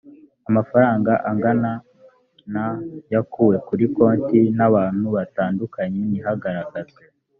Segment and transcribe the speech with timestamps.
[0.49, 1.71] amafaranga angana
[2.53, 2.65] na
[3.13, 7.01] yakuwe kuri konti n abantu batandukanye ntihagaragazwe